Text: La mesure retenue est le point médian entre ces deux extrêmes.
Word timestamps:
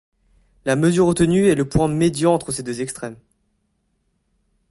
La 0.65 0.75
mesure 0.75 1.05
retenue 1.05 1.45
est 1.45 1.53
le 1.53 1.69
point 1.69 1.87
médian 1.87 2.33
entre 2.33 2.51
ces 2.51 2.63
deux 2.63 2.81
extrêmes. 2.81 3.17